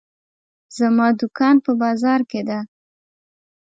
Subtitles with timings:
[0.77, 2.59] زما دوکان په بازار کې ده.